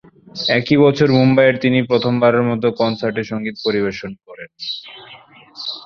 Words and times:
একই 0.57 0.77
বছর 0.77 1.07
মুম্বাইয়ে 1.17 1.61
তিনি 1.63 1.79
প্রথমবারের 1.81 2.43
মত 2.49 2.63
কনসার্টে 2.79 3.23
সঙ্গীত 3.23 3.55
পরিবেশন 3.65 4.11
করেন। 4.25 4.49